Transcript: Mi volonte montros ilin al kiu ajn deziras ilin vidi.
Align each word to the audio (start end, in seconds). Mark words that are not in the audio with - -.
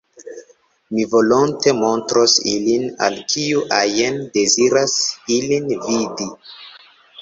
Mi 0.95 1.03
volonte 1.11 1.73
montros 1.81 2.39
ilin 2.55 2.89
al 3.09 3.21
kiu 3.37 3.63
ajn 3.83 4.21
deziras 4.41 5.01
ilin 5.41 5.75
vidi. 5.89 6.33